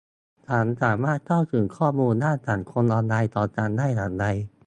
[0.49, 4.25] ฉันสามารถเข้าถึงข้อมูลด้านสังคมออนไลน์ของฉันได้อย่างไร